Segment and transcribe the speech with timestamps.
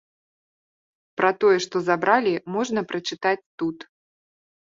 [1.19, 3.77] Пра тое, што забралі можна прачытаць тут.